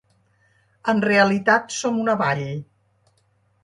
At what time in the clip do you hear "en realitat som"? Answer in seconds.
0.93-2.03